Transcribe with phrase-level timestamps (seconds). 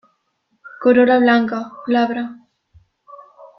[0.81, 2.23] Corola blanca, glabra.